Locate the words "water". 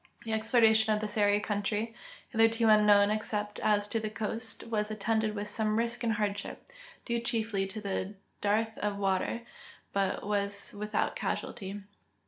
8.97-9.41